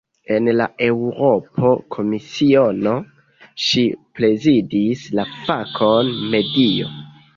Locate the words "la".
0.59-0.65, 5.21-5.27